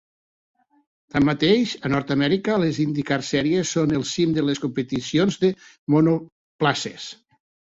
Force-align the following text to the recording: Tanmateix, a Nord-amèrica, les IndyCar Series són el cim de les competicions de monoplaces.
Tanmateix, 1.15 1.73
a 1.89 1.91
Nord-amèrica, 1.93 2.55
les 2.65 2.79
IndyCar 2.85 3.19
Series 3.29 3.75
són 3.77 3.95
el 4.01 4.07
cim 4.13 4.35
de 4.39 4.47
les 4.49 4.63
competicions 4.67 5.39
de 5.45 5.53
monoplaces. 5.97 7.07